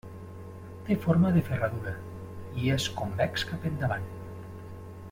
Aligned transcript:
Té 0.87 0.95
forma 1.03 1.31
de 1.35 1.43
ferradura, 1.49 1.93
i 2.63 2.73
és 2.79 2.89
convex 3.03 3.47
cap 3.53 3.71
endavant. 3.73 4.13